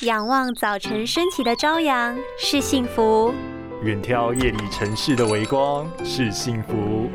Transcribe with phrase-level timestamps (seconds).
[0.00, 3.32] 仰望早晨升起的朝阳是幸福，
[3.82, 7.08] 远眺夜里城市的微光是幸福，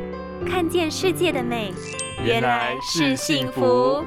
[0.48, 1.74] 看见世界的美
[2.24, 4.02] 原来是幸福。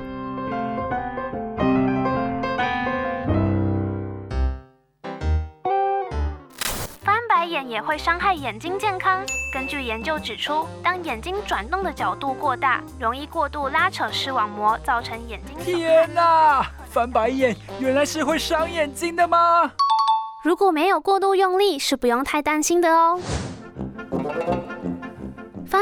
[7.03, 9.23] 翻白眼也会伤害眼睛健康。
[9.53, 15.55] 根据研究指出，当眼睛转动的角度过大，容易过度拉扯视网膜，造成眼睛。
[15.63, 16.65] 天哪！
[16.93, 19.71] 翻白眼原来是会伤眼睛的吗？
[20.43, 23.19] 如果没有过度用力，是不用太担心的哦。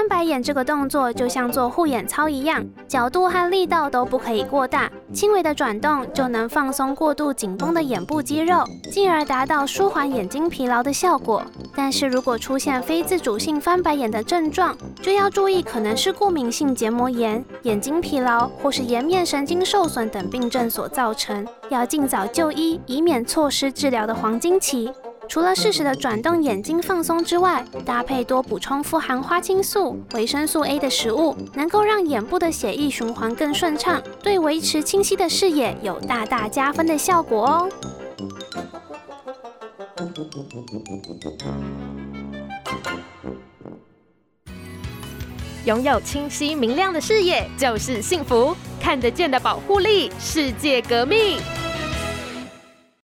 [0.01, 11.43] 翻白眼这个动作就像做护眼操一样，角度和力道都不可以过大，轻微的转动就能放松过度紧绷的眼部肌肉，进而达到舒缓眼睛疲劳的效果。
[11.75, 24.91] 但是如果出现非自主性翻白眼的症状，就要注意可能是过敏性结膜炎、眼睛疲劳或是颜面神经受损等病症所造成，要尽早就医，以免错失治疗的黄金期。
[25.31, 37.69] 除了适时的转动眼睛放松之外，搭配多补充富含花青素、维生素 A 的食物，能够让眼部的血液循环更顺畅，对维持清晰的视野有大大加分的效果哦。
[45.63, 51.37] 拥有清晰明亮的视野就是幸福，看得见的保护力，世界革命。